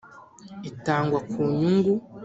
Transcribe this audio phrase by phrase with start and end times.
[0.69, 1.93] itangwa ku nyungu.